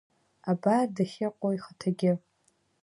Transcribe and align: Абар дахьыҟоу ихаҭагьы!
Абар 0.51 0.85
дахьыҟоу 0.95 1.53
ихаҭагьы! 1.55 2.11